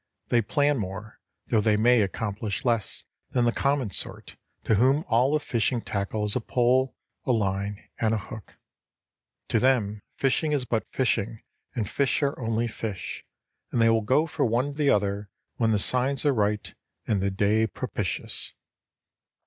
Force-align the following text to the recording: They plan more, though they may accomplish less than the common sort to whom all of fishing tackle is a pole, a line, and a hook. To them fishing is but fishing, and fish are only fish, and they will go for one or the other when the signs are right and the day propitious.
They 0.29 0.41
plan 0.41 0.77
more, 0.79 1.19
though 1.49 1.61
they 1.61 1.77
may 1.77 2.01
accomplish 2.01 2.65
less 2.65 3.05
than 3.33 3.45
the 3.45 3.51
common 3.51 3.91
sort 3.91 4.35
to 4.63 4.73
whom 4.73 5.03
all 5.07 5.35
of 5.35 5.43
fishing 5.43 5.79
tackle 5.79 6.23
is 6.25 6.35
a 6.35 6.41
pole, 6.41 6.95
a 7.23 7.31
line, 7.31 7.87
and 7.99 8.15
a 8.15 8.17
hook. 8.17 8.57
To 9.49 9.59
them 9.59 10.01
fishing 10.15 10.53
is 10.53 10.65
but 10.65 10.91
fishing, 10.91 11.43
and 11.75 11.87
fish 11.87 12.23
are 12.23 12.39
only 12.39 12.67
fish, 12.67 13.23
and 13.71 13.79
they 13.79 13.91
will 13.91 14.01
go 14.01 14.25
for 14.25 14.43
one 14.43 14.65
or 14.69 14.73
the 14.73 14.89
other 14.89 15.29
when 15.57 15.69
the 15.69 15.77
signs 15.77 16.25
are 16.25 16.33
right 16.33 16.73
and 17.05 17.21
the 17.21 17.29
day 17.29 17.67
propitious. 17.67 18.53